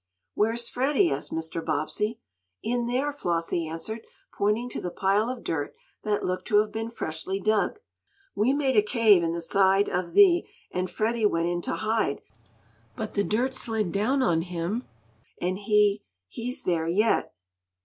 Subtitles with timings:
[0.33, 1.63] "Where's Freddie?" asked Mr.
[1.63, 2.19] Bobbsey.
[2.63, 4.01] "In there," Flossie answered,
[4.35, 7.77] pointing to the pile of dirt that looked to have been freshly dug.
[8.33, 12.23] "We made a cave in the side of the and Freddie went in to hide,
[12.95, 14.85] but he dirt slid down on him
[15.39, 17.35] and he he's there yet!"